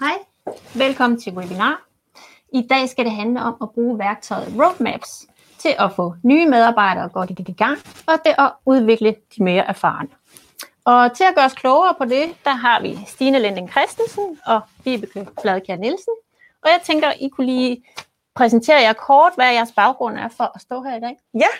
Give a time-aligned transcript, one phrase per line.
[0.00, 0.18] Hej,
[0.74, 1.86] velkommen til webinar.
[2.52, 5.26] I dag skal det handle om at bruge værktøjet Roadmaps
[5.58, 10.08] til at få nye medarbejdere godt i gang, og det at udvikle de mere erfarne.
[10.84, 14.60] Og til at gøre os klogere på det, der har vi Stine Lending Christensen og
[14.84, 16.14] Vibeke Fladkjær Nielsen.
[16.62, 17.84] Og jeg tænker, I kunne lige
[18.34, 21.18] præsentere jer kort, hvad jeres baggrund er for at stå her i dag.
[21.34, 21.52] Ja,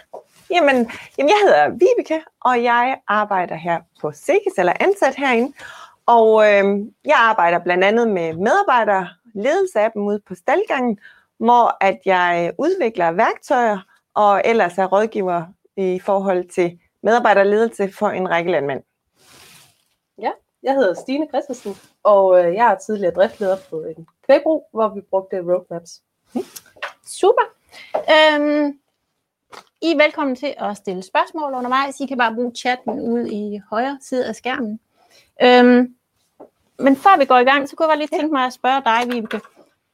[0.50, 5.53] jamen, jamen jeg hedder Vibeke, og jeg arbejder her på Sikkes, eller ansat herinde.
[6.07, 6.64] Og øh,
[7.04, 10.98] jeg arbejder blandt andet med medarbejdere, ledelse af dem ude på staldgangen,
[11.39, 13.79] hvor at jeg udvikler værktøjer
[14.14, 15.45] og ellers er rådgiver
[15.76, 18.82] i forhold til medarbejderledelse for en række landmænd.
[20.18, 20.31] Ja,
[20.62, 25.00] jeg hedder Stine Christensen, og øh, jeg er tidligere driftleder på en kvægbrug, hvor vi
[25.00, 26.03] brugte roadmaps.
[26.34, 26.40] Mm.
[27.07, 27.43] Super.
[27.96, 28.79] Øhm,
[29.82, 32.00] I er velkommen til at stille spørgsmål undervejs.
[32.00, 34.81] I kan bare bruge chatten ude i højre side af skærmen.
[35.42, 35.95] Øhm,
[36.78, 38.83] men før vi går i gang, så kunne jeg bare lige tænke mig at spørge
[38.84, 39.41] dig, Vibeke.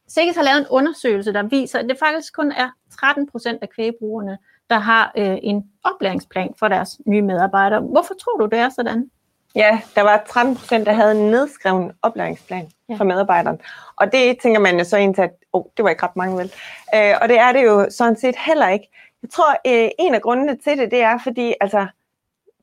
[0.08, 3.70] Sikkert har lavet en undersøgelse, der viser, at det faktisk kun er 13 procent af
[3.70, 4.38] kvægbrugerne,
[4.70, 7.80] der har øh, en oplæringsplan for deres nye medarbejdere.
[7.80, 9.10] Hvorfor tror du, det er sådan?
[9.54, 12.94] Ja, der var 13 procent, der havde en nedskreven oplæringsplan ja.
[12.94, 13.60] for medarbejderen.
[13.96, 16.36] Og det tænker man jo så ind til, at oh, det var ikke ret mange
[16.36, 16.52] vel.
[16.94, 18.88] Øh, og det er det jo sådan set heller ikke.
[19.22, 21.86] Jeg tror, øh, en af grundene til det, det er, fordi altså,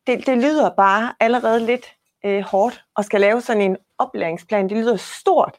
[0.08, 1.86] det, det lyder bare allerede lidt
[2.26, 4.70] øh, hårdt at skal lave sådan en oplæringsplan.
[4.70, 5.56] Det lyder stort.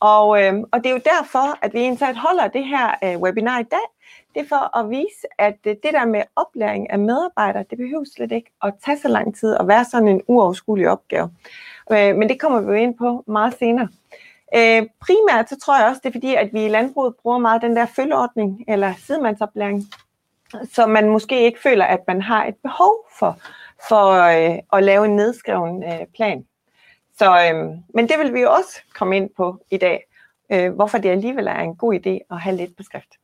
[0.00, 3.58] Og, øh, og det er jo derfor, at vi indsat holder det her øh, webinar
[3.58, 3.86] i dag.
[4.34, 8.04] Det er for at vise, at øh, det der med oplæring af medarbejdere, det behøver
[8.16, 11.30] slet ikke at tage så lang tid og være sådan en uoverskuelig opgave.
[11.92, 13.88] Øh, men det kommer vi jo ind på meget senere.
[14.54, 17.62] Øh, primært så tror jeg også, det er fordi, at vi i landbruget bruger meget
[17.62, 19.84] den der følgeordning eller sidemandsoplæring,
[20.72, 23.38] så man måske ikke føler, at man har et behov for,
[23.88, 26.46] for øh, at lave en nedskreven øh, plan.
[27.18, 30.04] Så, øh, men det vil vi jo også komme ind på i dag,
[30.52, 33.14] øh, hvorfor det alligevel er en god idé at have lidt på skrift.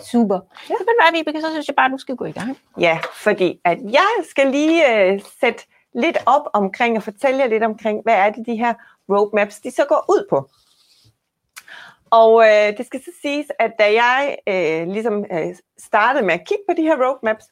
[0.00, 0.40] Super.
[0.70, 0.74] Ja.
[0.78, 2.58] Vil være, Vibeke, så synes jeg bare, du skal gå i gang.
[2.80, 7.62] Ja, fordi at jeg skal lige øh, sætte lidt op omkring og fortælle jer lidt
[7.62, 8.74] omkring, hvad er det, de her
[9.08, 10.50] roadmaps, de så går ud på.
[12.10, 16.46] Og øh, det skal så siges, at da jeg øh, ligesom øh, startede med at
[16.46, 17.44] kigge på de her roadmaps,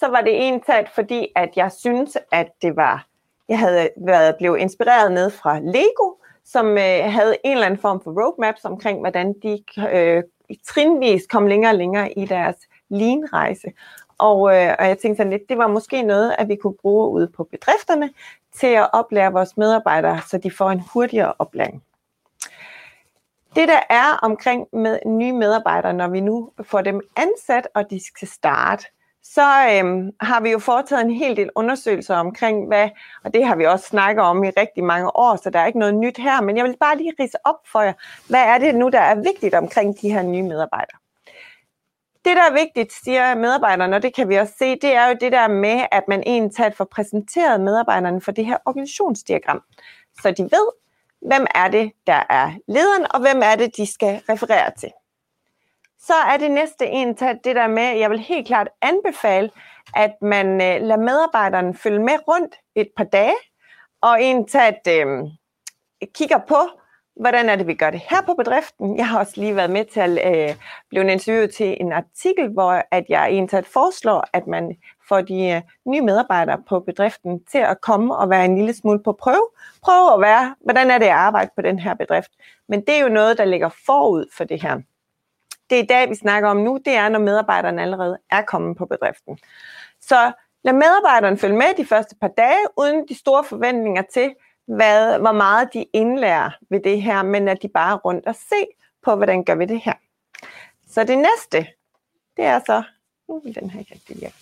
[0.00, 3.06] så var det entaget, fordi at jeg synes, at det var,
[3.48, 6.14] jeg havde været blevet inspireret ned fra Lego,
[6.44, 10.22] som øh, havde en eller anden form for roadmaps omkring, hvordan de øh,
[10.66, 12.56] trinvis kom længere og længere i deres
[12.88, 13.72] lean-rejse.
[14.18, 17.10] Og, øh, og jeg tænkte sådan lidt, det var måske noget, at vi kunne bruge
[17.10, 18.10] ude på bedrifterne
[18.54, 21.82] til at oplære vores medarbejdere, så de får en hurtigere oplæring.
[23.56, 28.06] Det der er omkring med nye medarbejdere, når vi nu får dem ansat, og de
[28.06, 28.84] skal starte,
[29.22, 29.42] så
[29.72, 32.88] øhm, har vi jo foretaget en hel del undersøgelser omkring, hvad,
[33.24, 35.78] og det har vi også snakket om i rigtig mange år, så der er ikke
[35.78, 37.92] noget nyt her, men jeg vil bare lige rise op for jer,
[38.28, 40.98] hvad er det nu, der er vigtigt omkring de her nye medarbejdere.
[42.24, 45.16] Det, der er vigtigt, siger medarbejderne, og det kan vi også se, det er jo
[45.20, 49.62] det der med, at man egentlig får præsenteret medarbejderne for det her organisationsdiagram,
[50.22, 50.68] så de ved,
[51.20, 54.90] hvem er det, der er lederen, og hvem er det, de skal referere til.
[56.00, 59.50] Så er det næste en til det der med, jeg vil helt klart anbefale,
[59.94, 63.34] at man øh, lader medarbejderne følge med rundt et par dage,
[64.02, 65.06] og en til at øh,
[66.14, 66.56] kigger på,
[67.20, 68.96] hvordan er det, vi gør det her på bedriften.
[68.96, 70.56] Jeg har også lige været med til at øh,
[70.88, 74.76] blive interviewet til en artikel, hvor at jeg en foreslår, at man
[75.08, 79.02] får de øh, nye medarbejdere på bedriften til at komme og være en lille smule
[79.02, 79.48] på prøve.
[79.82, 82.30] Prøve at være, hvordan er det at arbejde på den her bedrift.
[82.68, 84.80] Men det er jo noget, der ligger forud for det her
[85.70, 88.86] det i dag, vi snakker om nu, det er, når medarbejderne allerede er kommet på
[88.86, 89.38] bedriften.
[90.00, 90.32] Så
[90.64, 94.34] lad medarbejderne følge med de første par dage, uden de store forventninger til,
[94.66, 98.34] hvad, hvor meget de indlærer ved det her, men at de bare er rundt og
[98.34, 98.66] se
[99.02, 99.94] på, hvordan gør vi det her.
[100.88, 101.72] Så det næste,
[102.36, 102.82] det er så,
[103.28, 104.34] nu vil den her ikke rigtig virke.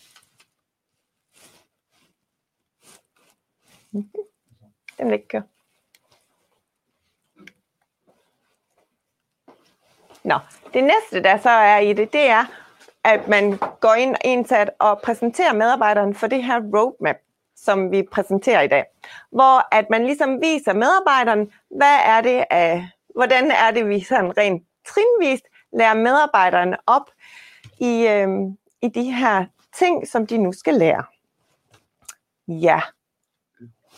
[4.98, 5.42] Den vil ikke køre.
[10.26, 10.38] Nå,
[10.74, 12.44] det næste, der så er i det, det er,
[13.04, 17.16] at man går ind indsat og præsenterer medarbejderen for det her roadmap,
[17.56, 18.84] som vi præsenterer i dag.
[19.30, 24.36] Hvor at man ligesom viser medarbejderen, hvad er det af, hvordan er det, vi sådan
[24.36, 27.10] rent trinvist lærer medarbejderne op
[27.80, 28.28] i, øh,
[28.82, 29.44] i de her
[29.78, 31.04] ting, som de nu skal lære.
[32.48, 32.80] Ja.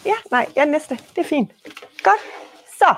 [0.05, 0.95] Ja, nej, ja, næste.
[0.95, 1.53] Det er fint.
[2.03, 2.21] Godt.
[2.79, 2.95] Så,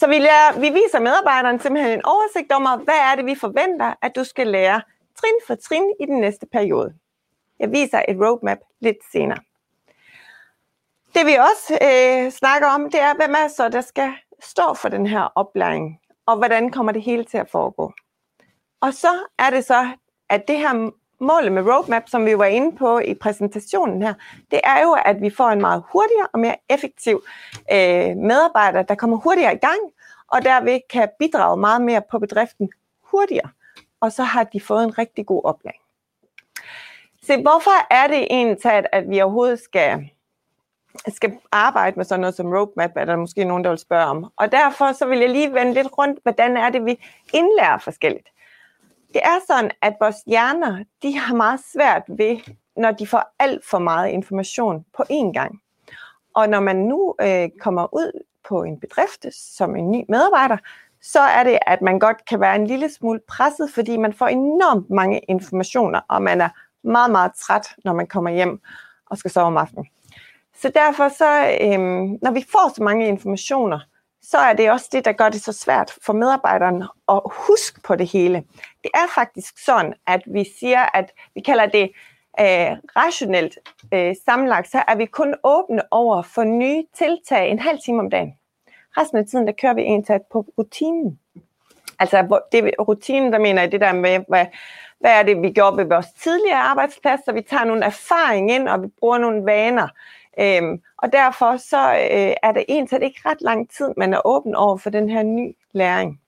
[0.00, 3.94] så vi, lærer, vi viser medarbejderen simpelthen en oversigt om, hvad er det, vi forventer,
[4.02, 4.82] at du skal lære
[5.20, 6.94] trin for trin i den næste periode.
[7.58, 9.38] Jeg viser et roadmap lidt senere.
[11.14, 14.88] Det vi også øh, snakker om, det er, hvem er så, der skal stå for
[14.88, 17.92] den her oplæring, og hvordan kommer det hele til at foregå.
[18.80, 19.88] Og så er det så,
[20.28, 24.14] at det her målet med roadmap, som vi var inde på i præsentationen her,
[24.50, 27.22] det er jo, at vi får en meget hurtigere og mere effektiv
[27.72, 29.80] øh, medarbejder, der kommer hurtigere i gang,
[30.28, 32.70] og derved kan bidrage meget mere på bedriften
[33.02, 33.48] hurtigere.
[34.00, 35.80] Og så har de fået en rigtig god oplæring.
[37.22, 40.10] Så hvorfor er det egentlig, at vi overhovedet skal,
[41.08, 44.32] skal arbejde med sådan noget som roadmap, er der måske nogen, der vil spørge om.
[44.36, 48.28] Og derfor så vil jeg lige vende lidt rundt, hvordan er det, vi indlærer forskelligt.
[49.14, 52.36] Det er sådan, at vores hjerner, de har meget svært ved,
[52.76, 55.60] når de får alt for meget information på én gang.
[56.34, 60.56] Og når man nu øh, kommer ud på en bedrift som en ny medarbejder,
[61.02, 64.26] så er det, at man godt kan være en lille smule presset, fordi man får
[64.26, 66.48] enormt mange informationer, og man er
[66.82, 68.60] meget, meget træt, når man kommer hjem
[69.06, 69.86] og skal sove om aftenen.
[70.54, 73.80] Så derfor, så, øhm, når vi får så mange informationer,
[74.22, 77.96] så er det også det, der gør det så svært for medarbejderne at huske på
[77.96, 78.44] det hele.
[78.82, 81.90] Det er faktisk sådan, at vi siger, at vi kalder det
[82.40, 83.58] øh, rationelt
[83.94, 88.10] øh, sammenlagt, så er vi kun åbne over for nye tiltag en halv time om
[88.10, 88.34] dagen.
[88.96, 91.18] Resten af tiden, der kører vi en på rutinen.
[91.98, 94.46] Altså det, rutinen, der mener jeg det der med, hvad,
[95.00, 98.68] hvad er det, vi gjorde ved vores tidligere arbejdsplads, så vi tager nogle erfaring ind,
[98.68, 99.88] og vi bruger nogle vaner.
[100.40, 104.54] Øhm, og derfor så øh, er det egentlig ikke ret lang tid, man er åben
[104.54, 106.20] over for den her ny læring.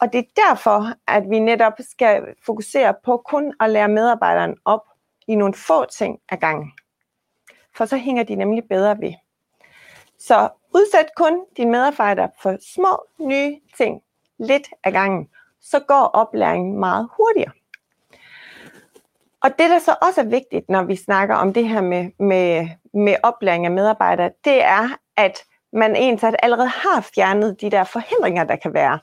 [0.00, 4.80] Og det er derfor, at vi netop skal fokusere på kun at lære medarbejderen op
[5.28, 6.72] i nogle få ting ad gangen.
[7.76, 9.12] For så hænger de nemlig bedre ved.
[10.18, 14.02] Så udsæt kun dine medarbejdere for små, nye ting
[14.38, 15.28] lidt ad gangen.
[15.60, 17.52] Så går oplæringen meget hurtigere.
[19.42, 22.68] Og det, der så også er vigtigt, når vi snakker om det her med, med,
[22.94, 28.44] med oplæring af medarbejdere, det er, at man ensat allerede har fjernet de der forhindringer,
[28.44, 28.98] der kan være.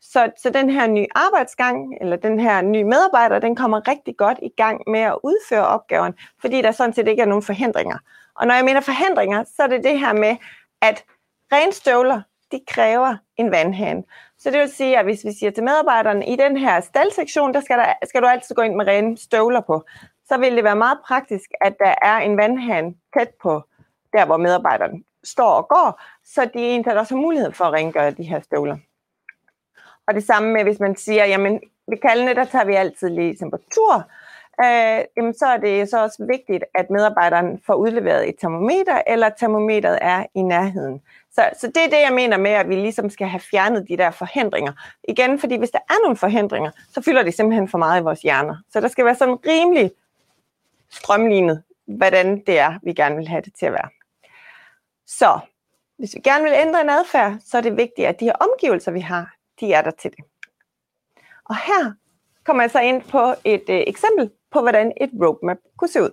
[0.00, 4.38] Så, så den her nye arbejdsgang, eller den her nye medarbejder, den kommer rigtig godt
[4.42, 7.98] i gang med at udføre opgaven, fordi der sådan set ikke er nogen forhindringer.
[8.34, 10.36] Og når jeg mener forhindringer, så er det det her med,
[10.82, 11.04] at
[11.52, 14.02] renstøvler, de kræver en vandhane.
[14.38, 17.60] Så det vil sige, at hvis vi siger til medarbejderne, i den her staldsektion, der
[17.60, 19.84] skal, der skal du altid gå ind med rene støvler på,
[20.28, 23.62] så vil det være meget praktisk, at der er en vandhane tæt på
[24.12, 28.10] der, hvor medarbejderne står og går, så de egentlig også har mulighed for at rengøre
[28.10, 28.76] de her støvler.
[30.10, 33.36] Og det samme med, hvis man siger, jamen ved kaldene, der tager vi altid lige
[33.36, 34.10] temperatur,
[34.64, 39.28] øh, jamen, så er det så også vigtigt, at medarbejderen får udleveret et termometer, eller
[39.28, 41.02] termometeret er i nærheden.
[41.32, 43.96] Så, så det er det, jeg mener med, at vi ligesom skal have fjernet de
[43.96, 44.72] der forhindringer.
[45.08, 48.22] Igen, fordi hvis der er nogle forhindringer, så fylder det simpelthen for meget i vores
[48.22, 48.56] hjerner.
[48.72, 49.90] Så der skal være sådan rimelig
[50.90, 53.88] strømlignet, hvordan det er, vi gerne vil have det til at være.
[55.06, 55.38] Så
[55.98, 58.92] hvis vi gerne vil ændre en adfærd, så er det vigtigt, at de her omgivelser,
[58.92, 60.24] vi har, de er der til det.
[61.44, 61.92] Og her
[62.44, 66.10] kommer jeg så ind på et øh, eksempel på, hvordan et roadmap kunne se ud.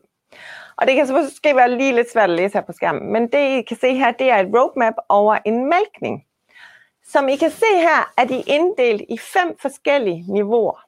[0.78, 3.32] Og det kan så måske være lige lidt svært at læse her på skærmen, men
[3.32, 6.26] det I kan se her, det er et roadmap over en mælkning.
[7.06, 10.88] Som I kan se her, er de inddelt i fem forskellige niveauer.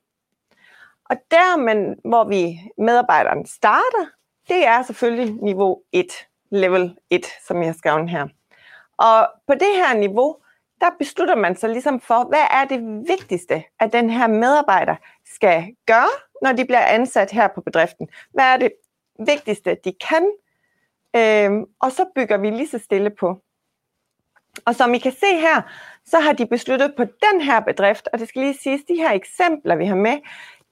[1.09, 4.05] Og der, man, hvor vi medarbejderen starter,
[4.47, 6.05] det er selvfølgelig niveau 1,
[6.51, 8.27] level 1, som jeg har skrevet her.
[8.97, 10.35] Og på det her niveau,
[10.81, 15.75] der beslutter man sig ligesom for, hvad er det vigtigste, at den her medarbejder skal
[15.85, 16.09] gøre,
[16.41, 18.07] når de bliver ansat her på bedriften.
[18.33, 18.71] Hvad er det
[19.19, 20.31] vigtigste, de kan?
[21.15, 23.41] Øhm, og så bygger vi lige så stille på.
[24.65, 25.61] Og som I kan se her,
[26.05, 29.11] så har de besluttet på den her bedrift, og det skal lige siges, de her
[29.11, 30.17] eksempler, vi har med,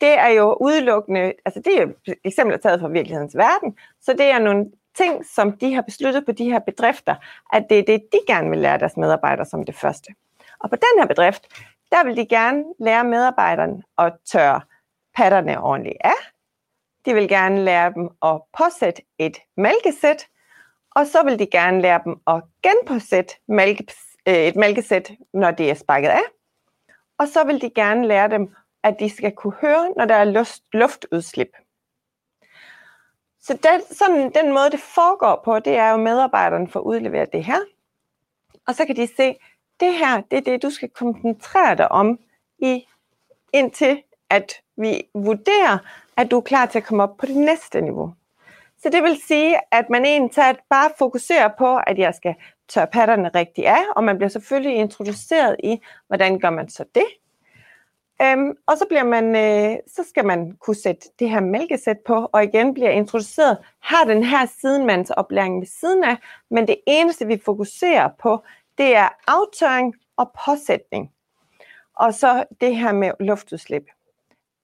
[0.02, 1.88] det er jo udelukkende, altså det er
[2.24, 4.66] eksempler taget fra virkelighedens verden, så det er nogle
[4.98, 7.16] ting, som de har besluttet på de her bedrifter,
[7.54, 10.14] at det er det, de gerne vil lære deres medarbejdere som det første.
[10.60, 11.48] Og på den her bedrift,
[11.92, 14.62] der vil de gerne lære medarbejderne at tørre
[15.16, 16.20] patterne ordentligt af.
[17.06, 20.28] De vil gerne lære dem at påsætte et mælkesæt,
[20.96, 23.88] og så vil de gerne lære dem at genpåsætte mælke,
[24.28, 26.22] øh, et mælkesæt, når det er sparket af.
[27.20, 30.24] Og så vil de gerne lære dem, at de skal kunne høre, når der er
[30.24, 31.50] luft, luftudslip.
[33.48, 37.34] Så den, sådan, den måde, det foregår på, det er jo, at medarbejderne får udleveret
[37.34, 37.60] det her.
[38.68, 39.36] Og så kan de se,
[39.80, 42.20] det her, det er det, du skal koncentrere dig om,
[42.60, 42.88] i,
[43.54, 45.78] indtil at vi vurderer,
[46.18, 48.14] at du er klar til at komme op på det næste niveau.
[48.78, 52.36] Så det vil sige, at man egentlig bare fokuserer på, at jeg skal
[52.70, 57.06] tørre patterne rigtigt af, og man bliver selvfølgelig introduceret i, hvordan gør man så det.
[58.22, 62.30] Øhm, og så, bliver man, øh, så skal man kunne sætte det her mælkesæt på,
[62.32, 66.18] og igen bliver introduceret, har den her sidemandsoplæring ved siden af,
[66.50, 68.44] men det eneste vi fokuserer på,
[68.78, 71.12] det er aftøring og påsætning.
[71.96, 73.86] Og så det her med luftudslip.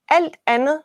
[0.09, 0.81] Alt andet,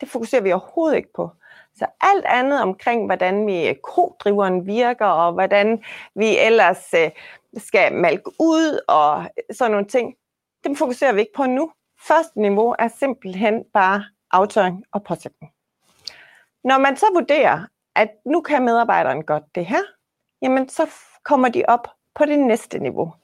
[0.00, 1.30] det fokuserer vi overhovedet ikke på.
[1.74, 5.84] Så alt andet omkring, hvordan vi øh, kodriveren virker, og hvordan
[6.14, 7.10] vi ellers øh,
[7.56, 10.14] skal malke ud, og sådan nogle ting,
[10.64, 11.72] dem fokuserer vi ikke på nu.
[12.08, 15.52] Første niveau er simpelthen bare aftøring og påsætning.
[16.64, 19.82] Når man så vurderer, at nu kan medarbejderen godt det her,
[20.42, 20.90] jamen så
[21.24, 23.14] kommer de op på det næste niveau.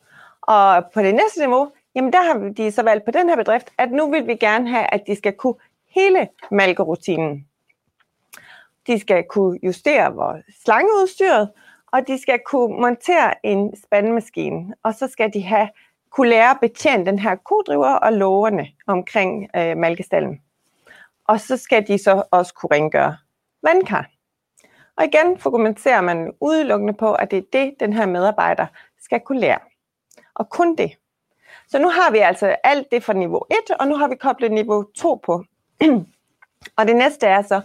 [0.42, 3.70] Og på det næste niveau, jamen der har de så valgt på den her bedrift,
[3.78, 5.54] at nu vil vi gerne have, at de skal kunne
[5.88, 7.48] hele malkerutinen.
[8.86, 11.50] De skal kunne justere vores slangeudstyret,
[11.92, 15.68] og de skal kunne montere en spandemaskine, og så skal de have
[16.12, 20.42] kunne lære at betjene den her kodriver og lågerne omkring øh, malkestallen.
[21.25, 23.16] Og så skal de så også kunne rengøre
[23.62, 24.11] vandkar.
[24.97, 28.66] Og igen fokuserer man udelukkende på, at det er det, den her medarbejder
[29.00, 29.59] skal kunne lære.
[30.35, 30.92] Og kun det.
[31.69, 34.52] Så nu har vi altså alt det fra niveau 1, og nu har vi koblet
[34.52, 35.45] niveau 2 på.
[36.76, 37.61] og det næste er så,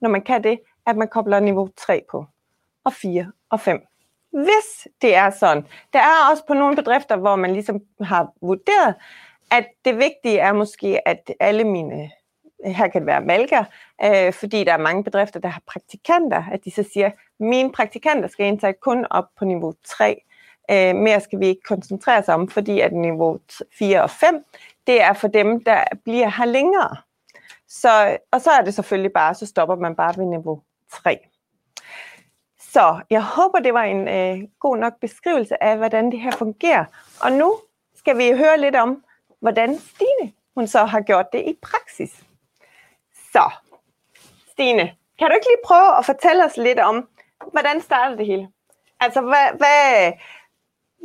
[0.00, 2.26] når man kan det, at man kobler niveau 3 på,
[2.84, 3.89] og 4 og 5.
[4.30, 5.66] Hvis det er sådan.
[5.92, 8.94] Der er også på nogle bedrifter, hvor man ligesom har vurderet,
[9.50, 12.10] at det vigtige er måske, at alle mine,
[12.64, 13.64] her kan det være malker,
[14.04, 17.10] øh, fordi der er mange bedrifter, der har praktikanter, at de så siger,
[17.40, 20.22] mine praktikanter skal indtage kun op på niveau 3.
[20.70, 23.38] Øh, mere skal vi ikke koncentrere os om, fordi at niveau
[23.78, 24.44] 4 og 5,
[24.86, 26.96] det er for dem, der bliver her længere.
[27.68, 31.18] Så, og så er det selvfølgelig bare, så stopper man bare ved niveau 3.
[32.72, 36.84] Så jeg håber, det var en øh, god nok beskrivelse af, hvordan det her fungerer.
[37.22, 37.58] Og nu
[37.94, 39.04] skal vi høre lidt om,
[39.40, 42.24] hvordan Stine hun så har gjort det i praksis.
[43.32, 43.50] Så,
[44.52, 47.08] Stine, kan du ikke lige prøve at fortælle os lidt om,
[47.52, 48.48] hvordan startede det hele?
[49.00, 50.12] Altså, hvad, hvad,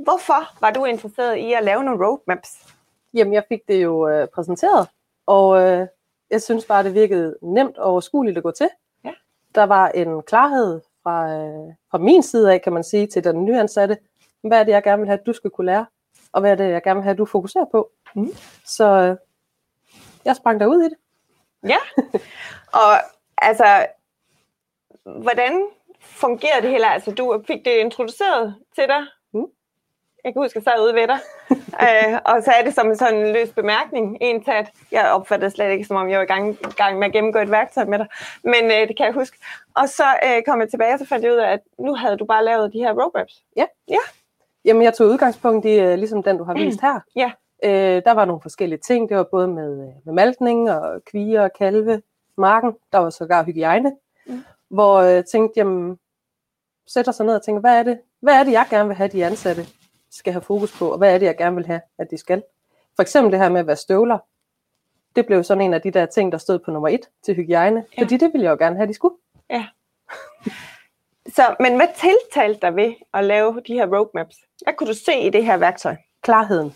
[0.04, 2.76] hvorfor var du interesseret i at lave nogle roadmaps?
[3.14, 4.88] Jamen, jeg fik det jo øh, præsenteret,
[5.26, 5.88] og øh,
[6.30, 8.70] jeg synes bare, det virkede nemt og overskueligt at gå til.
[9.04, 9.12] Ja.
[9.56, 13.46] Der var en klarhed fra, øh, fra min side af, kan man sige, til den
[13.46, 13.98] nyansatte.
[14.44, 15.86] Hvad er det, jeg gerne vil have, at du skal kunne lære?
[16.32, 17.92] Og hvad er det, jeg gerne vil have, at du fokuserer på?
[18.16, 18.30] Mm.
[18.66, 19.18] Så øh,
[20.26, 20.98] jeg sprang derud i det.
[21.64, 21.78] Ja,
[22.82, 22.94] og
[23.38, 23.88] altså,
[25.04, 25.68] hvordan
[26.00, 26.88] fungerer det hele?
[26.90, 29.06] Altså, du fik det introduceret til dig.
[30.26, 31.20] Jeg kan huske, at jeg sad ude ved dig,
[31.86, 35.12] øh, og så er det som en sådan en løs bemærkning, en til at jeg
[35.12, 37.86] opfattede slet ikke, som om jeg var i gang, gang med at gennemgå et værktøj
[37.86, 38.08] med dig,
[38.44, 39.38] men øh, det kan jeg huske.
[39.76, 42.18] Og så øh, kom jeg tilbage, og så fandt jeg ud af, at nu havde
[42.18, 43.34] du bare lavet de her roadmaps.
[44.66, 47.00] Jamen, jeg tog udgangspunkt i, øh, ligesom den, du har vist her.
[47.22, 47.32] Ja.
[47.64, 49.10] Øh, der var nogle forskellige ting.
[49.10, 52.02] Det var både med, øh, med malkning og kvier og kalve,
[52.38, 52.74] marken.
[52.92, 53.92] Der var sågar hygiejne.
[54.28, 54.44] Mm.
[54.70, 55.98] Hvor øh, jeg tænkte, jamen,
[56.88, 59.10] sætter sig ned og tænker, hvad er det, hvad er det, jeg gerne vil have,
[59.10, 59.66] de ansatte
[60.16, 62.44] skal have fokus på, og hvad er det, jeg gerne vil have, at de skal.
[62.96, 64.18] For eksempel det her med at være støvler.
[65.16, 67.86] Det blev sådan en af de der ting, der stod på nummer et til hygiejne.
[67.98, 68.04] Ja.
[68.04, 69.16] Fordi det ville jeg jo gerne have, de skulle.
[71.36, 74.36] Så, men hvad tiltalte dig ved at lave de her roadmaps?
[74.64, 75.96] Hvad kunne du se i det her værktøj?
[76.26, 76.76] klarheden.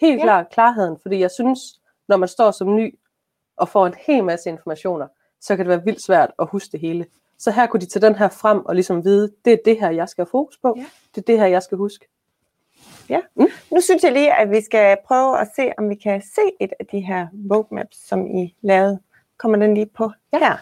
[0.00, 0.18] Helt Ja.
[0.18, 0.24] ja.
[0.24, 1.60] klart klarheden, fordi jeg synes,
[2.08, 2.98] når man står som ny
[3.56, 5.08] og får en hel masse informationer,
[5.40, 7.06] så kan det være vildt svært at huske det hele.
[7.38, 9.90] Så her kunne de tage den her frem og ligesom vide, det er det her,
[9.90, 10.74] jeg skal have fokus på.
[10.76, 10.86] Ja.
[11.14, 12.08] Det er det her, jeg skal huske.
[13.70, 16.72] Nu synes jeg lige, at vi skal prøve at se, om vi kan se et
[16.80, 18.98] af de her roadmaps, som I lavede.
[19.38, 20.38] Kommer den lige på ja.
[20.38, 20.56] her.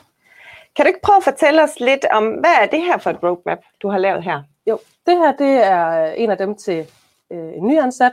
[0.77, 3.23] Kan du ikke prøve at fortælle os lidt om, hvad er det her for et
[3.23, 4.43] roadmap, du har lavet her?
[4.67, 6.87] Jo, det her det er en af dem til
[7.31, 8.13] øh, en nyansat,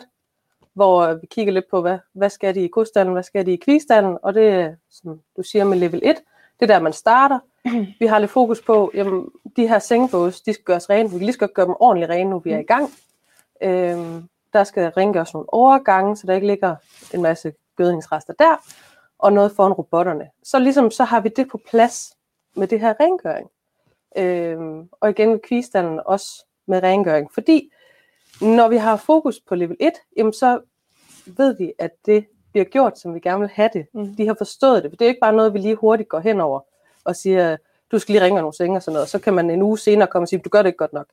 [0.74, 3.56] hvor vi kigger lidt på, hvad, hvad skal de i kodstallen, hvad skal de i
[3.66, 6.16] kvigstallen, og det er, som du siger med level 1,
[6.60, 7.40] det er der, man starter.
[8.00, 11.26] Vi har lidt fokus på, jamen, de her sengebås, de skal gøres rene, vi kan
[11.26, 12.90] lige godt gøre dem ordentligt rene, nu vi er i gang.
[13.62, 16.76] Øhm, der skal rengøres nogle overgange, så der ikke ligger
[17.14, 18.56] en masse gødningsrester der,
[19.20, 20.30] og noget foran robotterne.
[20.44, 22.14] Så ligesom så har vi det på plads
[22.56, 23.50] med det her rengøring.
[24.18, 27.72] Øhm, og igen med kvigstallen også med rengøring, fordi
[28.42, 30.62] når vi har fokus på level 1, jamen så
[31.26, 33.86] ved vi, at det bliver gjort, som vi gerne vil have det.
[33.94, 34.16] Mm.
[34.16, 36.42] De har forstået det, for det er ikke bare noget, vi lige hurtigt går hen
[36.42, 36.60] over
[37.04, 37.58] og siger,
[37.92, 40.08] du skal lige ringe nogle senge og sådan noget, så kan man en uge senere
[40.08, 41.08] komme og sige, du gør det ikke godt nok.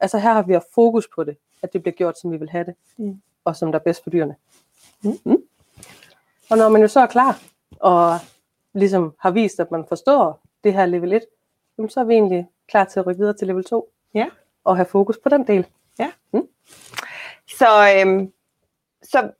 [0.00, 2.50] Altså her har vi haft fokus på det, at det bliver gjort, som vi vil
[2.50, 3.20] have det, Mm.
[3.44, 4.36] og som der er bedst for dyrene.
[5.02, 5.18] Mm.
[5.24, 5.42] Mm.
[6.50, 7.40] Og når man jo så er klar,
[7.80, 8.18] og
[8.72, 11.22] ligesom har vist, at man forstår det her level 1,
[11.78, 14.26] jamen så er vi egentlig klar til at rykke videre til level 2, Ja.
[14.64, 15.66] og have fokus på den del.
[17.58, 18.32] Så, øhm,
[19.02, 19.30] så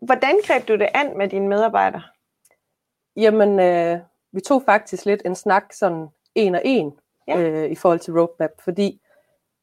[0.00, 2.02] hvordan greb du det an med dine medarbejdere?
[3.16, 3.98] Jamen, øh,
[4.32, 6.94] vi tog faktisk lidt en snak sådan en og en
[7.28, 7.38] Ja.
[7.40, 9.00] øh, i forhold til roadmap, fordi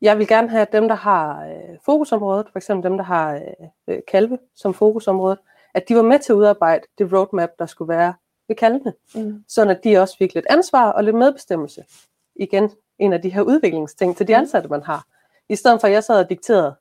[0.02, 3.42] Jeg vil gerne have dem, der har øh, fokusområdet, for eksempel dem, der har øh,
[3.88, 5.38] øh, kalve som fokusområde,
[5.74, 8.14] at de var med til at udarbejde det roadmap, der skulle være
[8.48, 8.94] ved kalvene.
[9.16, 9.44] Mm.
[9.48, 11.84] Sådan at de også fik lidt ansvar og lidt medbestemmelse.
[12.36, 14.40] Igen, en af de her udviklingsting til de Mm.
[14.40, 15.06] ansatte, man har.
[15.50, 16.76] I stedet for, at jeg sad og dikterede,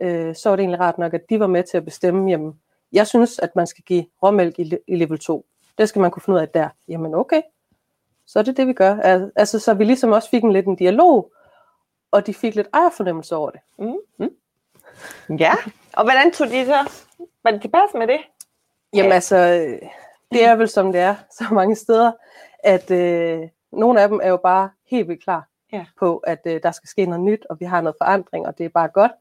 [0.00, 2.60] øh, så var det egentlig rart nok, at de var med til at bestemme, jamen,
[2.92, 5.46] jeg synes, at man skal give råmælk i, i level 2.
[5.78, 6.68] Det skal man kunne finde ud af der.
[6.88, 7.42] Jamen okay,
[8.26, 8.96] så er det det, vi gør.
[8.96, 11.32] Al- Altså, så vi ligesom også fik en lidt en dialog,
[12.10, 13.60] og de fik lidt ejerfornemmelse over det.
[15.40, 15.52] Ja,
[15.92, 16.90] og hvordan tog de så?
[17.44, 18.20] Var det tilpas med det?
[18.94, 19.88] Jamen altså, øh,
[20.32, 22.12] det er vel som det er så mange steder,
[22.58, 25.86] at øh, nogle af dem er jo bare helt vildt klar Ja.
[25.98, 28.66] på, at øh, der skal ske noget nyt, og vi har noget forandring, og det
[28.66, 29.12] er bare godt.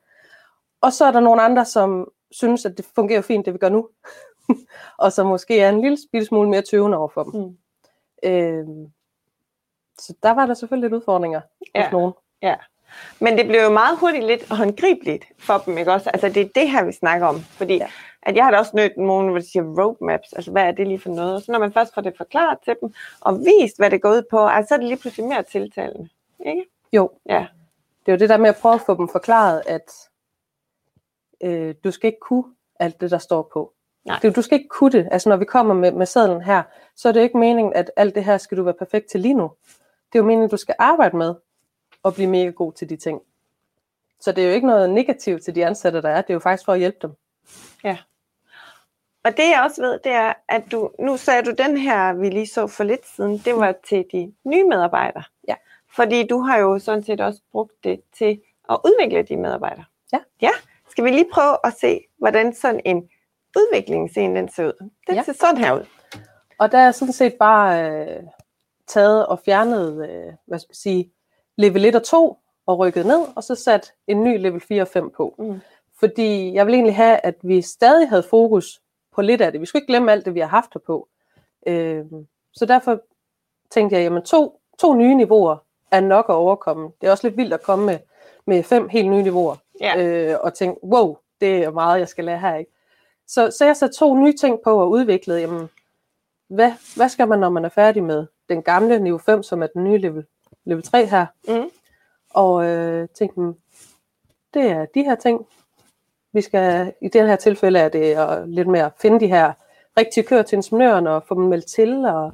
[0.81, 3.69] Og så er der nogle andre, som synes, at det fungerer fint, det vi gør
[3.69, 3.89] nu,
[4.97, 7.41] og som måske er en lille, smule mere tøvende over for dem.
[7.41, 7.57] Mm.
[8.23, 8.91] Øhm,
[9.99, 11.41] så der var der selvfølgelig lidt udfordringer.
[11.75, 11.83] Ja.
[11.83, 12.13] hos nogen.
[12.41, 12.55] Ja.
[13.19, 16.09] Men det blev jo meget hurtigt lidt håndgribeligt for dem, ikke også?
[16.09, 17.39] Altså det er det her, vi snakker om.
[17.39, 17.87] Fordi Ja.
[18.23, 20.33] at jeg har da også nødt nogen, hvor de siger roadmaps.
[20.33, 21.35] Altså hvad er det lige for noget?
[21.35, 24.09] Og så når man først får det forklaret til dem, og vist, hvad det går
[24.09, 26.09] ud på, altså, så er det lige pludselig mere tiltalende.
[26.45, 26.63] Ikke?
[26.93, 27.45] Jo, Ja.
[28.05, 29.91] det er jo det der med at prøve at få dem forklaret, at
[31.43, 32.43] øh, du skal ikke kunne
[32.79, 33.73] alt det, der står på.
[34.05, 34.19] Nej.
[34.21, 35.07] Det, du skal ikke kunne det.
[35.11, 36.63] Altså når vi kommer med, med sadlen her,
[36.95, 39.19] så er det jo ikke meningen, at alt det her skal du være perfekt til
[39.19, 39.51] lige nu.
[40.13, 41.35] Det er jo meningen, du skal arbejde med
[42.05, 43.21] at blive mega god til de ting.
[44.19, 46.21] Så det er jo ikke noget negativt til de ansatte, der er.
[46.21, 47.11] Det er jo faktisk for at hjælpe dem.
[49.23, 52.29] Og det jeg også ved, det er, at du, nu sagde du den her, vi
[52.29, 55.23] lige så for lidt siden, det var til de nye medarbejdere.
[55.47, 55.55] Ja.
[55.95, 59.85] Fordi du har jo sådan set også brugt det til at udvikle de medarbejdere.
[60.13, 60.19] Ja.
[60.41, 60.49] Ja.
[60.89, 63.09] Skal vi lige prøve at se, hvordan sådan en
[63.57, 64.73] udviklingsscene den ser ud?
[64.79, 65.13] Den Ja.
[65.15, 65.23] ja.
[65.23, 65.85] ser sådan her ud.
[66.59, 68.23] Og der er sådan set bare øh,
[68.87, 71.11] taget og fjernet, øh, hvad skal man sige,
[71.59, 74.87] level 1 og 2 og rykket ned, og så sat en ny level 4 og
[74.87, 75.35] 5 på.
[75.39, 75.59] Mm.
[75.99, 78.81] Fordi jeg vil egentlig have, at vi stadig havde fokus
[79.15, 79.61] på lidt af det.
[79.61, 81.07] Vi skulle ikke glemme alt det, vi har haft her på.
[81.67, 82.05] Øh,
[82.53, 83.01] så derfor
[83.71, 85.57] tænkte jeg, jamen to, to nye niveauer
[85.91, 86.91] er nok at overkomme.
[87.01, 87.99] Det er også lidt vildt at komme med,
[88.45, 89.55] med fem helt nye niveauer.
[89.81, 90.03] Ja.
[90.03, 92.55] Øh, og tænke, wow, det er meget, jeg skal lære her.
[92.55, 92.71] Ikke?
[93.27, 95.69] Så, så jeg satte to nye ting på og udviklede, jamen,
[96.49, 99.67] hvad, hvad skal man, når man er færdig med den gamle niveau 5, som er
[99.67, 100.25] den nye level,
[100.65, 101.25] level 3 her?
[101.47, 101.69] Mm.
[102.29, 103.41] Og øh, tænkte,
[104.53, 105.47] det er de her ting.
[106.33, 109.53] Vi skal, i det her tilfælde er det at lidt mere at finde de her
[109.97, 112.33] rigtige kører til ingeniøren og få dem meldt til, og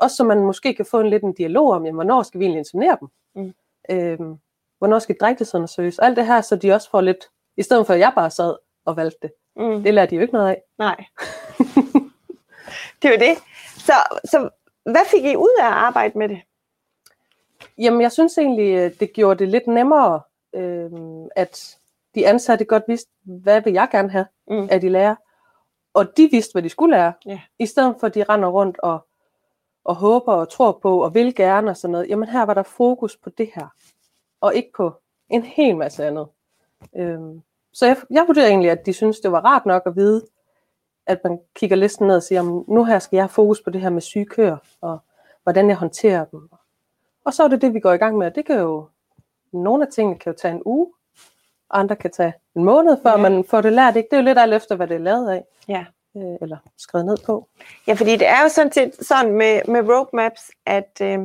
[0.00, 2.44] også så man måske kan få en lidt en dialog om, jamen, hvornår skal vi
[2.44, 3.08] egentlig inseminere dem?
[3.34, 3.54] Mm.
[3.90, 4.36] Øhm,
[4.78, 5.98] hvornår skal drægtighedsundersøges?
[5.98, 8.56] Alt det her, så de også får lidt, i stedet for at jeg bare sad
[8.84, 9.32] og valgte det.
[9.56, 9.82] Mm.
[9.82, 10.62] Det lærer de jo ikke noget af.
[10.78, 11.04] Nej.
[13.02, 13.38] det er jo det.
[13.76, 13.92] Så,
[14.24, 14.48] så
[14.84, 16.40] hvad fik I ud af at arbejde med det?
[17.78, 20.20] Jamen, jeg synes egentlig, øh, det gjorde det lidt nemmere,
[20.54, 20.90] øh,
[21.36, 21.78] at
[22.14, 24.68] de ansatte godt vidste, hvad vil jeg gerne have Mm.
[24.70, 25.14] af de lærer.
[25.94, 27.12] Og de vidste, hvad de skulle lære.
[27.26, 27.40] Ja.
[27.58, 29.06] I stedet for, at de render rundt og,
[29.84, 32.08] og håber og tror på og vil gerne og sådan noget.
[32.08, 33.66] Jamen, her var der fokus på det her.
[34.40, 34.92] Og ikke på
[35.28, 36.26] en hel masse andet.
[36.96, 37.42] Øhm,
[37.72, 40.26] så jeg, jeg vurderer egentlig, at de synes, det var rart nok at vide,
[41.06, 43.70] at man kigger listen ned og siger, "Jamen, nu her skal jeg have fokus på
[43.70, 44.98] det her med syge køer, og
[45.42, 46.48] hvordan jeg håndterer dem.
[46.52, 46.59] Og
[47.28, 48.26] så er det det, vi går i gang med.
[48.26, 48.88] Og det kan jo,
[49.52, 50.86] nogle af tingene kan jo tage en uge,
[51.70, 53.16] andre kan tage en måned, før ja.
[53.16, 53.96] man får det lært.
[53.96, 54.08] Ikke?
[54.10, 55.84] Det er jo lidt alt efter, hvad det er lavet af, Ja.
[56.16, 57.48] øh, eller skrevet ned på.
[57.86, 61.18] Ja, fordi det er jo sådan set sådan med, med roadmaps, at, øh,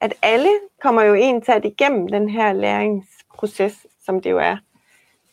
[0.00, 0.50] at alle
[0.82, 4.56] kommer jo egentlig igennem den her læringsproces, som det jo er.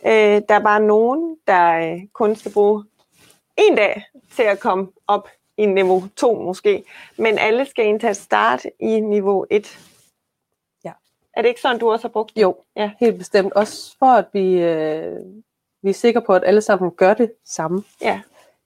[0.05, 2.83] Øh, der er bare nogen, der øh, kun skal bruge
[3.57, 4.03] en dag
[4.35, 6.83] til at komme op i niveau 2 måske,
[7.17, 9.79] men alle skal egentlig starte i niveau 1.
[10.85, 10.91] Ja.
[11.33, 12.41] Er det ikke sådan, du også har brugt det?
[12.41, 12.91] Jo, Ja.
[12.99, 13.53] helt bestemt.
[13.53, 15.17] Også for, at vi, øh,
[15.81, 17.83] vi er sikre på, at alle sammen gør det samme.
[18.01, 18.21] Ja.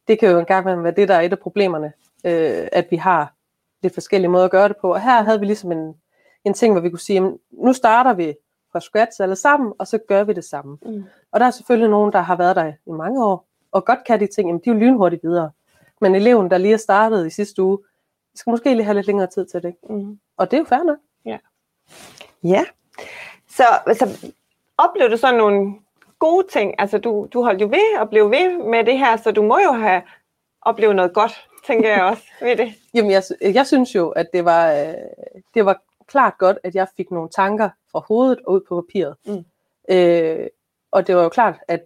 [0.08, 1.93] Det kan jo engang være det, der er et af problemerne,
[2.25, 3.34] øh, at vi har
[3.84, 4.93] lidt forskellige måder at gøre det på.
[4.93, 5.95] Og her havde vi ligesom en,
[6.45, 8.36] en ting, hvor vi kunne sige, jamen, nu starter vi
[8.71, 10.77] fra scratch alle sammen, og så gør vi det samme.
[10.86, 11.03] Mm.
[11.32, 14.19] Og der er selvfølgelig nogen, der har været der i mange år, og godt kan
[14.19, 15.51] de ting, jamen, de er jo lynhurtigt videre.
[16.04, 17.78] Men eleven, der lige er startet i sidste uge,
[18.36, 19.76] skal måske lige have lidt længere tid til det.
[19.89, 20.20] Mm.
[20.38, 20.98] Og det er jo fair nok.
[22.44, 22.66] Ja.
[23.50, 24.34] Så altså,
[24.78, 25.74] oplevede du så nogle
[26.20, 26.76] gode ting?
[26.78, 29.60] Altså, du, du holdt jo ved og blev ved med det her, så du må
[29.60, 30.02] jo have
[30.62, 32.74] oplevet noget godt, tænker jeg også ved det.
[32.94, 34.94] Jamen, jeg, jeg synes jo, at det var, øh,
[35.54, 39.16] det var klart godt, at jeg fik nogle tanker fra hovedet og ud på papiret.
[39.26, 39.46] Mm.
[39.89, 40.48] Øh,
[40.92, 41.84] og det var jo klart, at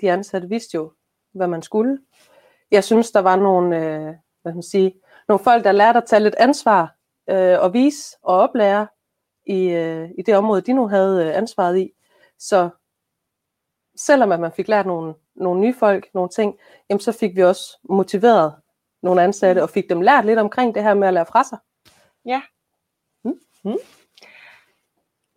[0.00, 0.92] de ansatte vidste jo,
[1.32, 1.98] hvad man skulle.
[2.70, 4.94] Jeg synes, der var nogle, øh, hvad man sige,
[5.28, 6.96] nogle folk, der lærte at tage lidt ansvar
[7.30, 8.86] øh, og vise og oplære,
[9.46, 11.92] i, øh, i det område, de nu havde øh, ansvaret i.
[12.38, 12.70] Så
[13.96, 16.58] selvom at man fik lært nogle, nogle nye folk, nogle ting,
[16.90, 18.54] jamen så fik vi også motiveret
[19.02, 21.58] nogle ansatte, og fik dem lært lidt omkring det her med at lære fra sig.
[22.24, 22.42] Ja.
[23.24, 23.40] Mm.
[23.64, 23.76] Mm.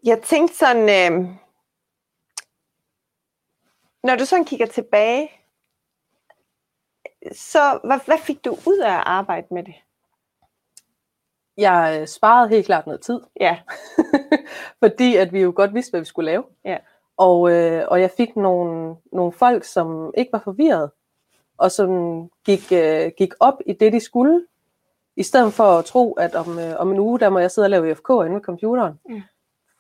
[0.03, 1.29] Jeg tænkte sådan, øh,
[4.03, 5.31] når du sådan kigger tilbage,
[7.31, 9.75] så hvad, hvad fik du ud af at arbejde med det?
[11.57, 13.59] Jeg øh, sparede helt klart noget tid, Ja,
[14.83, 16.43] fordi at vi jo godt vidste, hvad vi skulle lave.
[16.65, 16.77] Ja.
[17.17, 20.91] Og, øh, og jeg fik nogle, nogle folk, som ikke var forvirret,
[21.57, 24.45] og som gik, øh, gik op i det, de skulle,
[25.15, 27.65] i stedet for at tro, at om, øh, om en uge, der må jeg sidde
[27.65, 28.99] og lave FK inde ved computeren.
[29.09, 29.21] Ja.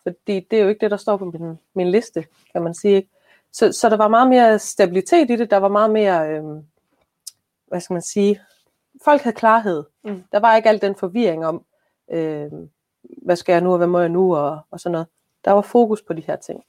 [0.03, 3.09] Fordi det er jo ikke det, der står på min, min liste, kan man sige.
[3.53, 6.43] Så, så der var meget mere stabilitet i det, der var meget mere, øh,
[7.69, 8.41] hvad skal man sige,
[9.03, 9.83] folk havde klarhed.
[10.03, 10.23] Mm.
[10.31, 11.65] Der var ikke al den forvirring om,
[12.11, 12.47] øh,
[13.03, 15.07] hvad skal jeg nu, og hvad må jeg nu, og, og sådan noget.
[15.45, 16.63] Der var fokus på de her ting.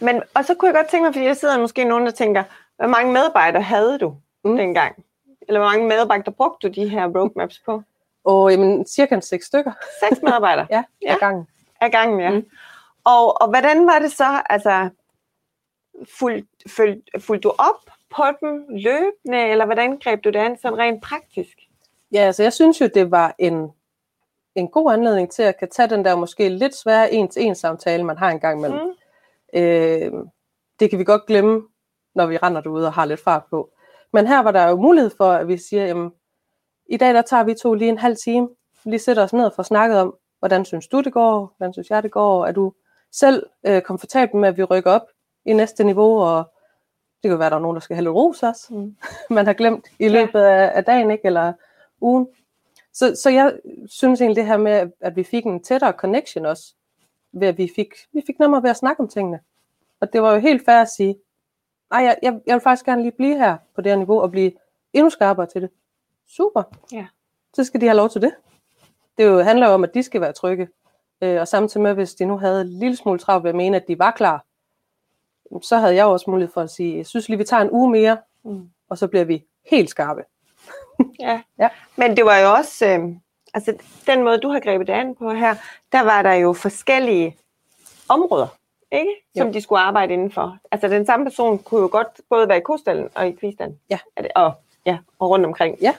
[0.00, 2.44] men og så kunne jeg godt tænke mig, fordi der sidder måske nogen, der tænker,
[2.76, 4.56] hvor mange medarbejdere havde du Mm.
[4.56, 5.04] dengang?
[5.48, 7.82] Eller hvor mange medarbejdere brugte du de her roadmaps på?
[8.24, 9.72] Og jamen, cirka seks stykker
[10.08, 11.12] Seks medarbejdere ja, Ja.
[11.12, 11.46] ad gangen.
[11.80, 12.30] af gangen, ja.
[12.30, 12.46] Mm.
[13.04, 14.88] Og, og hvordan var det så, altså,
[16.18, 20.78] fulgte fulg, fulg du op på dem løbende, eller hvordan greb du det an sådan
[20.78, 21.56] rent praktisk?
[22.12, 23.70] Ja, altså jeg synes jo, det var en,
[24.54, 28.18] en god anledning til at kan tage den der måske lidt svære en-til-en samtale, man
[28.18, 28.80] har en gang imellem.
[28.80, 29.60] Mm.
[29.60, 30.12] Øh,
[30.80, 31.62] det kan vi godt glemme,
[32.14, 33.70] når vi render derude og har lidt fart på.
[34.12, 36.12] Men her var der jo mulighed for, at vi siger, jamen,
[36.86, 38.48] i dag der tager vi to lige en halv time,
[38.84, 41.90] lige sætter os ned og får snakket om, hvordan synes du det går, hvordan synes
[41.90, 42.72] jeg det går, er du
[43.12, 45.06] selv øh, komfortabel med, at vi rykker op
[45.44, 46.44] i næste niveau, og
[47.22, 48.96] det kan være, at der er nogen, der skal have lidt ros også, Mm.
[49.34, 51.26] man har glemt i løbet af, af dagen, ikke?
[51.26, 51.52] eller
[52.00, 52.28] ugen.
[52.92, 56.74] Så, så jeg synes egentlig det her med, at vi fik en tættere connection også,
[57.32, 59.40] ved at vi fik, vi fik nemmere ved at snakke om tingene.
[60.00, 61.16] Og det var jo helt fair at sige,
[61.90, 64.30] nej, jeg, jeg, jeg vil faktisk gerne lige blive her på det her niveau, og
[64.30, 64.52] blive
[64.92, 65.70] endnu skarpere til det.
[66.28, 66.62] Super.
[66.92, 67.06] Ja.
[67.54, 68.34] Så skal de have lov til det.
[69.18, 70.68] Det jo, handler jo om, at de skal være trygge.
[71.20, 73.76] Øh, og samtidig med, hvis de nu havde en lille smule travlt ved at mene,
[73.76, 74.44] at de var klar,
[75.62, 77.90] så havde jeg også mulighed for at sige, jeg synes lige, vi tager en uge
[77.90, 78.68] mere, Mm.
[78.90, 80.22] og så bliver vi helt skarpe.
[81.20, 81.40] Ja.
[81.58, 81.68] Ja.
[81.96, 83.08] Men det var jo også, øh,
[83.54, 83.74] altså
[84.06, 85.54] den måde, du har grebet det an på her,
[85.92, 87.36] der var der jo forskellige
[88.08, 88.46] områder,
[88.92, 89.10] ikke?
[89.36, 89.52] Som Jo.
[89.52, 90.56] de skulle arbejde indenfor.
[90.70, 93.78] Altså den samme person kunne jo godt både være i kostallen og i kvistallen.
[93.90, 93.98] Ja.
[94.34, 94.52] Og,
[94.86, 95.78] ja, og rundt omkring.
[95.80, 95.94] Ja.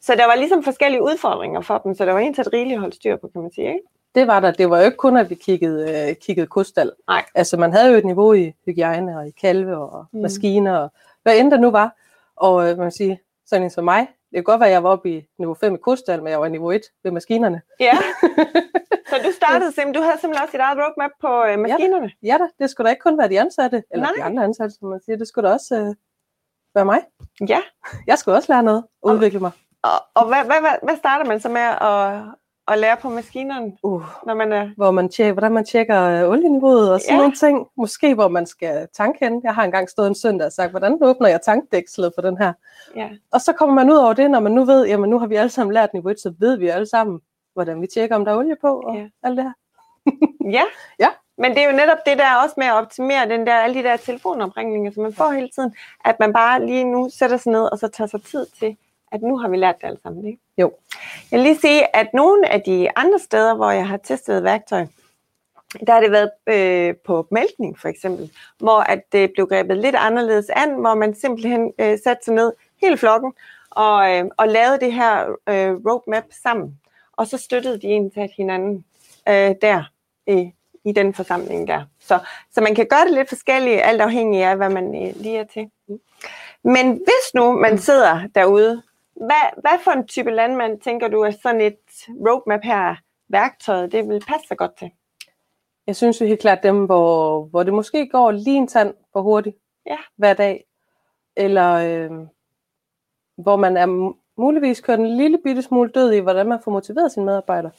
[0.00, 2.80] Så der var ligesom forskellige udfordringer for dem, så der var en til at rigeligt
[2.80, 3.80] holde styr på, kan man sige, ikke?
[4.16, 4.50] Det var der.
[4.50, 6.92] Det var jo ikke kun, at vi kiggede, øh, kiggede kostal.
[7.08, 7.24] Nej.
[7.34, 10.20] Altså, man havde jo et niveau i hygiejne og i kalve og Mm.
[10.20, 11.94] maskiner og hvad end der nu var.
[12.36, 14.90] Og øh, man sige, sådan en som mig, det kan godt være, at jeg var
[14.90, 17.62] oppe i niveau 5 i kostal, men jeg var i niveau 1 ved maskinerne.
[17.80, 17.92] Ja.
[19.10, 22.10] så du startede simpelthen, du havde simpelthen også dit eget roadmap på øh, maskinerne?
[22.22, 24.12] Ja da, det skulle da ikke kun være de ansatte, eller Nej.
[24.16, 25.16] de andre ansatte, som man siger.
[25.16, 25.94] Det skulle da også øh,
[26.74, 27.00] være mig.
[27.48, 27.58] Ja.
[28.06, 29.50] Jeg skulle også lære noget og Og- udvikle mig.
[29.82, 32.22] Og, og hvad, hvad, hvad, hvad starter man så med at,
[32.68, 34.70] at lære på maskinerne, Uh, når man er...
[34.76, 37.18] hvor man tjekker, hvordan man tjekker øh, olieniveauet og sådan Ja.
[37.18, 37.66] nogle ting.
[37.76, 39.40] Måske hvor man skal tanke hen.
[39.44, 42.52] Jeg har engang stået en søndag og sagt, hvordan åbner jeg tankdækslet på den her?
[42.96, 43.08] Ja.
[43.32, 45.34] Og så kommer man ud over det, når man nu ved, jamen nu har vi
[45.36, 47.20] alle sammen lært niveau 1, så ved vi alle sammen,
[47.54, 49.00] hvordan vi tjekker, om der er olie på og Ja.
[49.00, 49.06] ja.
[49.22, 49.52] alt det her.
[50.50, 50.62] Ja.
[50.98, 51.08] Ja.
[51.38, 53.82] Men det er jo netop det der også med at optimere den der, alle de
[53.88, 55.74] der telefonopringninger, som man får hele tiden,
[56.04, 58.76] at man bare lige nu sætter sig ned og så tager sig tid til,
[59.12, 60.26] at nu har vi lært det alle sammen.
[60.26, 60.38] Ikke?
[60.58, 60.72] Jo.
[61.30, 64.86] Jeg vil lige sige, at nogle af de andre steder, hvor jeg har testet værktøj,
[65.86, 69.94] der har det været øh, på mælkning for eksempel, hvor at det blev grebet lidt
[69.94, 73.32] anderledes an, hvor man simpelthen øh, satte sig ned hele flokken
[73.70, 76.80] og, øh, og lavede det her øh, roadmap sammen.
[77.12, 78.84] Og så støttede de en til hinanden
[79.28, 79.84] øh, der
[80.26, 80.52] i,
[80.84, 81.84] i den forsamling der.
[82.00, 82.18] Så,
[82.52, 85.44] så man kan gøre det lidt forskelligt, alt afhængig af, hvad man øh, lige er
[85.44, 85.70] til.
[86.64, 88.82] Men hvis nu man sidder derude,
[89.16, 92.96] hvad, hvad for en type landmand tænker du, at sådan et roadmap her,
[93.28, 94.90] værktøjet, det vil passe sig godt til?
[95.86, 99.20] Jeg synes jo helt klart dem, hvor, hvor det måske går lige en tand for
[99.22, 99.96] hurtigt Ja.
[100.16, 100.64] hver dag.
[101.36, 102.10] Eller øh,
[103.36, 106.70] hvor man er mu- muligvis kørt en lille bitte smule død i, hvordan man får
[106.70, 107.72] motiveret sine medarbejdere.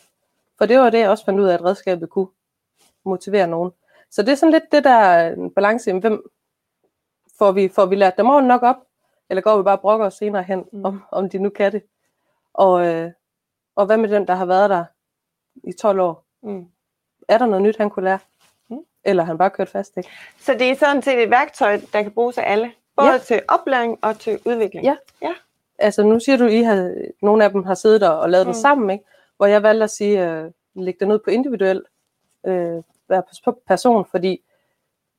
[0.58, 2.28] For det var det, jeg også fandt ud af, at redskabet kunne
[3.06, 3.72] motivere nogen.
[4.12, 6.30] Så det er sådan lidt det der er en balance, hvem
[7.38, 8.87] får vi, får vi lært dem ordentligt nok op,
[9.30, 10.86] eller går vi bare og brokker os senere hen, Mm.
[10.86, 11.84] om, om de nu kan det.
[12.54, 13.12] Og, øh,
[13.76, 14.86] og hvad med den, der har været der
[15.64, 16.24] i 12 år?
[16.44, 16.66] Mm.
[17.28, 18.20] Er der noget nyt, han kunne lære?
[18.70, 18.78] Mm.
[19.04, 20.10] Eller har han bare kørt fast, ikke?
[20.40, 23.18] Så det er sådan set et værktøj, der kan bruges af alle, både Ja.
[23.18, 24.86] til oplæring og til udvikling.
[24.86, 24.96] Ja.
[25.80, 28.54] Altså nu siger du, I har, nogle af dem har siddet der og lavet mm.
[28.54, 29.06] Den sammen, ikke?
[29.38, 31.84] Hvor jeg valgte at sige, øh, læg den ud på individuel
[32.46, 34.44] øh, hver pers- person, fordi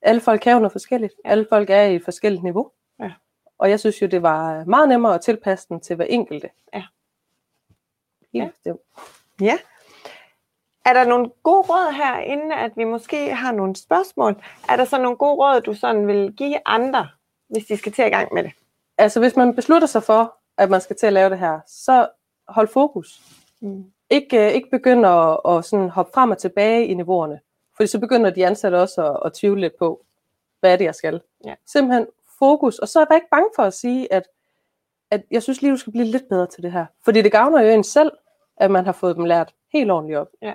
[0.03, 1.14] alle folk kan jo noget forskelligt.
[1.25, 1.31] Ja.
[1.31, 2.71] Alle folk er i et forskelligt niveau.
[3.59, 6.51] Og jeg synes jo, det var meget nemmere at tilpasse den til hver enkelte.
[6.75, 6.85] Ja.
[8.33, 8.73] Helt Ja.
[9.40, 9.59] Ja.
[10.85, 14.42] Er der nogle gode råd her, inden at vi måske har nogle spørgsmål?
[14.68, 17.09] Er der så nogle gode råd, du sådan vil give andre,
[17.49, 18.53] hvis de skal til i gang med det?
[18.99, 22.09] Altså, hvis man beslutter sig for, at man skal til at lave det her, så
[22.49, 23.23] hold fokus.
[23.61, 23.85] Mm.
[24.11, 27.40] Ikke, øh, ikke begynde at, at sådan hoppe frem og tilbage i niveauerne.
[27.77, 30.05] Fordi så begynder de ansatte også at, at tvivle lidt på,
[30.61, 31.21] hvad er det, jeg skal.
[31.44, 31.55] Ja.
[31.66, 32.07] Simpelthen
[32.38, 32.79] fokus.
[32.79, 34.29] Og så er jeg ikke bange for at sige, at,
[35.11, 36.87] at jeg synes lige, du skal blive lidt bedre til det her.
[37.05, 38.12] Fordi det gavner jo en selv,
[38.57, 40.29] at man har fået dem lært helt ordentligt op.
[40.42, 40.55] Ja.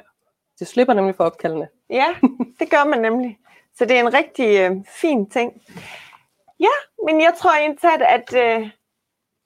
[0.60, 1.68] Det slipper nemlig for opkaldene.
[1.90, 2.16] Ja,
[2.60, 3.40] det gør man nemlig.
[3.76, 5.62] Så det er en rigtig øh, fin ting.
[6.60, 8.70] Ja, men jeg tror indsat, at øh,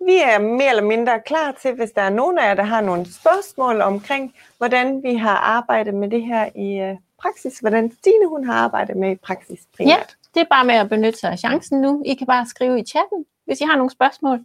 [0.06, 2.82] vi er mere eller mindre klar til, hvis der er nogen af jer, der har
[2.82, 7.60] nogle spørgsmål omkring, hvordan vi har arbejdet med det her i øh, praksis.
[7.60, 10.18] Hvordan Stine hun har arbejdet med i praksis primært.
[10.38, 12.04] Det er bare med at benytte sig af chancen nu.
[12.06, 14.40] I kan bare skrive i chatten, hvis I har nogle spørgsmål.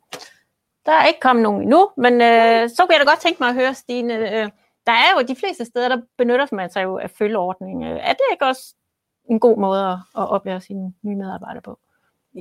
[0.87, 3.49] Der er ikke kommet nogen endnu, men øh, så kunne jeg da godt tænke mig
[3.49, 4.15] at høre, Stine.
[4.15, 4.51] Øh,
[4.87, 7.85] der er jo de fleste steder, der benytter man sig jo af følgeordning.
[7.85, 8.75] Øh, er det ikke også
[9.31, 11.79] en god måde at, at oplære sine nye medarbejdere på?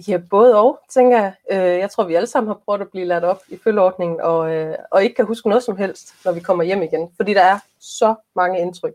[0.07, 1.33] Ja, både og, tænker jeg.
[1.51, 4.53] Øh, Jeg tror, vi alle sammen har prøvet at blive lært op i følgeordningen, og,
[4.53, 7.09] øh, og ikke kan huske noget som helst, når vi kommer hjem igen.
[7.17, 8.93] Fordi der er så mange indtryk.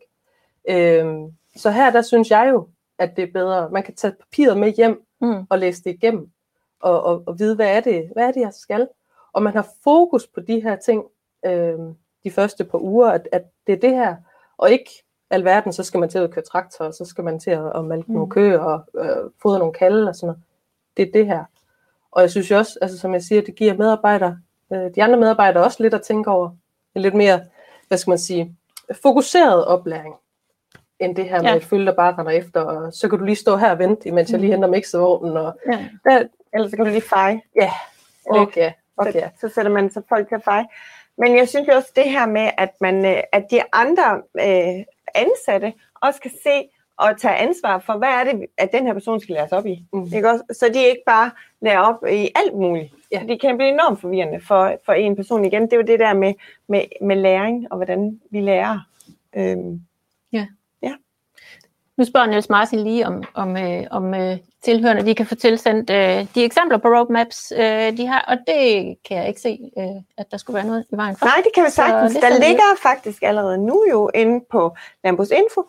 [0.69, 3.70] Øhm, Så her, der synes jeg jo, at det er bedre.
[3.70, 5.46] Man kan tage papiret med hjem Mm.
[5.50, 6.30] og læse det igennem,
[6.80, 8.88] og, og, og vide, hvad er, det, hvad er det, jeg skal.
[9.32, 11.04] Og man har fokus på de her ting
[11.46, 11.78] øh,
[12.24, 14.16] de første par uger, at, at det er det her,
[14.59, 14.90] og ikke
[15.30, 17.85] alverden, så skal man til at køre traktor, og så skal man til at, at
[17.85, 18.14] malke mm.
[18.14, 20.42] nogle køer og øh, fodre nogle kalde og sådan noget.
[20.96, 21.44] Det er det her.
[22.11, 24.38] Og jeg synes jo også, altså, som jeg siger, det giver medarbejdere,
[24.72, 26.50] øh, de andre medarbejdere også lidt at tænke over.
[26.94, 27.40] En lidt mere,
[27.88, 28.56] hvad skal man sige,
[29.02, 30.14] fokuseret oplæring,
[31.00, 31.56] end det her med Ja.
[31.56, 34.09] et følge, der bare render efter, og så kan du lige stå her og vente,
[34.09, 35.78] imens jeg lige henter mixervognen, og Ja.
[36.04, 37.40] der, Ellers så kan du lige feje.
[37.56, 37.70] ja,
[38.28, 39.12] okay, okay.
[39.40, 40.64] Så, så sætter man så folk til at feje.
[41.18, 44.85] Men jeg synes jo også det her med, at, man, øh, at de andre øh,
[45.14, 49.20] ansatte også kan se og tage ansvar for, hvad er det, at den her person
[49.20, 49.85] skal læres op i.
[49.92, 50.09] Mm.
[50.14, 50.44] Ikke også?
[50.52, 51.30] Så de ikke bare
[51.61, 52.92] lærer op i alt muligt.
[53.12, 53.20] Ja.
[53.20, 53.26] Ja.
[53.26, 55.62] Det kan blive enormt forvirrende for, for en person igen.
[55.62, 56.35] Det er jo det der med,
[56.68, 58.78] med, med læring og hvordan vi lærer.
[59.37, 59.80] Øhm,
[61.96, 65.90] Nu spørger Niels Martin lige om, om, øh, om øh, tilhørende, de kan få tilsendt
[65.90, 70.02] øh, de eksempler på roadmaps, øh, de har, og det kan jeg ikke se, øh,
[70.18, 71.26] at der skulle være noget i vejen for.
[71.26, 72.12] nej, det kan vi Så sagtens.
[72.14, 75.62] det Der vi ligger faktisk allerede nu jo inde på Landbrugsinfo,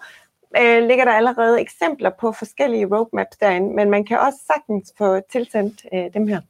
[0.59, 5.19] øh, ligger der allerede eksempler på forskellige roadmaps derinde, men man kan også sagtens få
[5.31, 6.41] tilsendt øh, dem her.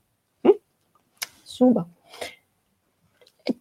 [1.46, 1.84] Super.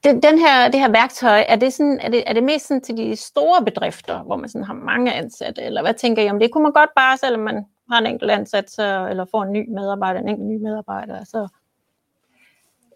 [0.05, 2.83] Den, den her, det her værktøj, er det, sådan, er, det, er det mest sådan
[2.83, 6.39] til de store bedrifter, hvor man sådan har mange ansatte, eller hvad tænker I om
[6.39, 6.51] det?
[6.51, 9.69] Kunne man godt bare, selvom man har en enkelt ansat, så, eller får en ny
[9.69, 11.49] medarbejder, en enkelt ny medarbejder, så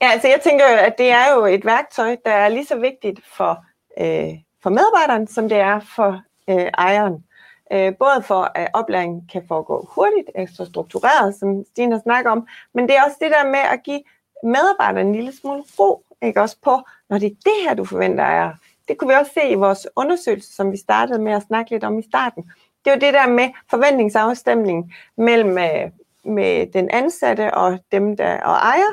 [0.03, 3.21] Ja, altså jeg tænker at det er jo et værktøj, der er lige så vigtigt
[3.25, 3.65] for,
[4.01, 7.25] øh, for medarbejderen, som det er for øh, ejeren.
[7.73, 12.47] Øh, både for, at oplæringen kan foregå hurtigt, ekstra struktureret, som Stine har snakket om,
[12.75, 14.03] men det er også det der med at give
[14.45, 16.79] medarbejderen en lille smule ro, ikke også på,
[17.09, 18.53] når det er det her, du forventer af jer.
[18.89, 21.85] Det kunne vi også se i vores undersøgelse, som vi startede med at snakke lidt
[21.85, 22.43] om i starten.
[22.85, 25.91] Det er jo det der med forventningsafstemning mellem øh,
[26.25, 28.93] med den ansatte og dem, der og ejer,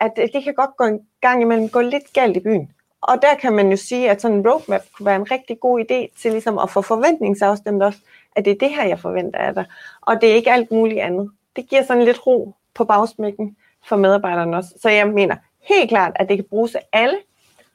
[0.00, 2.72] at øh, det kan godt gå en gang imellem gå lidt galt i byen.
[3.00, 5.80] Og der kan man jo sige, at sådan en roadmap kunne være en rigtig god
[5.80, 7.98] idé til ligesom at få forventningsafstemt også,
[8.36, 9.64] at det er det her, jeg forventer af dig.
[10.00, 11.30] Og det er ikke alt muligt andet.
[11.56, 13.56] Det giver sådan lidt ro på bagsmækken
[13.88, 14.70] for medarbejderne også.
[14.82, 17.18] Så jeg mener helt klart, at det kan bruges af alle.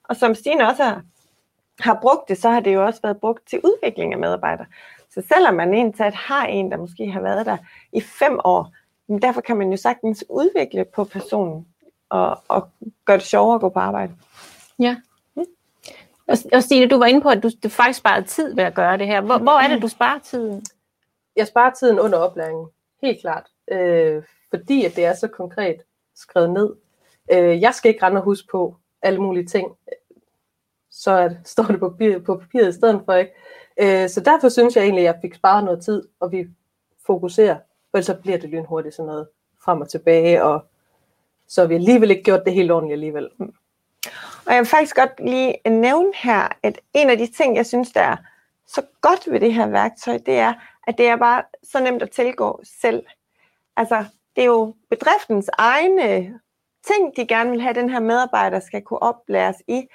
[0.03, 1.01] Og som Stine også har,
[1.79, 4.65] har brugt det, så har det jo også været brugt til udvikling af medarbejdere.
[5.09, 7.57] Så selvom man indsat har en, der måske har været der
[7.93, 8.71] i fem år,
[9.07, 11.67] men derfor kan man jo sagtens udvikle på personen
[12.09, 12.69] og, og
[13.05, 14.13] gøre det sjovere at gå på arbejde.
[14.79, 14.95] ja.
[16.27, 18.73] Og, og Stine, du var inde på, at du, du faktisk sparede tid ved at
[18.73, 19.21] gøre det her.
[19.21, 20.65] Hvor, hvor er det, du sparer tiden?
[21.35, 22.67] Jeg sparer tiden under oplæringen,
[23.01, 23.43] helt klart.
[23.71, 25.75] Øh, fordi at det er så konkret
[26.15, 26.75] skrevet ned.
[27.31, 29.71] Øh, jeg skal ikke rende og huske på alle mulige ting.
[30.91, 33.31] Så at, står det på, papir, på papiret i stedet for, ikke?
[33.79, 36.47] Øh, så derfor synes jeg egentlig, at jeg fik sparet noget tid, og vi
[37.05, 37.55] fokuserer.
[37.91, 39.27] For ellers så bliver det lynhurtigt sådan noget
[39.63, 40.65] frem og tilbage, og
[41.47, 43.29] så har vi alligevel ikke gjort det helt ordentligt alligevel.
[43.37, 43.53] Mm.
[44.45, 47.91] Og jeg vil faktisk godt lige nævne her, at en af de ting, jeg synes,
[47.91, 48.17] der er
[48.67, 50.53] så godt ved det her værktøj, det er,
[50.87, 53.05] at det er bare så nemt at tilgå selv.
[53.77, 56.39] Altså, det er jo bedriftens egne
[56.87, 59.87] ting, de gerne vil have, den her medarbejder skal kunne oplæres i.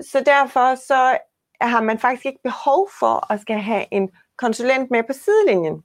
[0.00, 1.18] Så derfor så
[1.60, 5.84] har man faktisk ikke behov for at skal have en konsulent med på sidelinjen.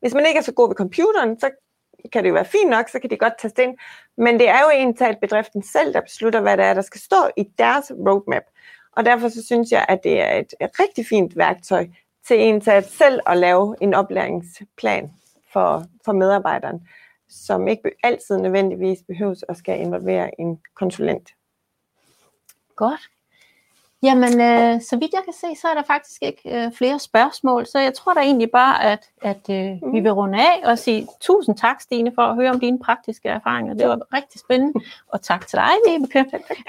[0.00, 1.50] Hvis man ikke er så god ved computeren, så
[2.12, 3.78] kan det jo være fint nok, så kan de godt tage ind.
[4.16, 7.00] Men det er jo egentlig at bedriften selv, der beslutter, hvad der er, der skal
[7.00, 8.42] stå i deres roadmap.
[8.92, 11.86] Og derfor så synes jeg, at det er et, et rigtig fint værktøj
[12.26, 15.10] til en til at selv at lave en oplæringsplan
[15.52, 16.88] for, for medarbejderen,
[17.30, 21.30] som ikke altid nødvendigvis behøves at skal involvere en konsulent.
[22.76, 23.00] Godt.
[24.02, 27.66] Jamen, øh, så vidt jeg kan se, så er der faktisk ikke øh, flere spørgsmål,
[27.66, 29.92] så jeg tror da egentlig bare, at, at øh, mm.
[29.92, 33.28] vi vil runde af og sige tusind tak, Stine, for at høre om dine praktiske
[33.28, 33.74] erfaringer.
[33.74, 34.80] Det var rigtig spændende,
[35.12, 36.18] og tak til dig, Vibeke.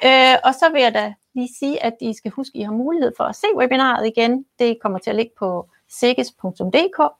[0.06, 2.71] Øh, og så vil jeg da lige sige, at I skal huske, at I har
[2.71, 4.45] mulighed for at se webinaret igen.
[4.60, 7.12] Det kommer til at ligge på sikkes.dk,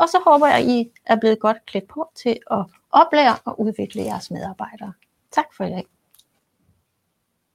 [0.00, 3.60] og så håber jeg, at I er blevet godt klædt på til at oplære og
[3.60, 4.92] udvikle jeres medarbejdere.
[5.30, 5.86] Tak for i dag.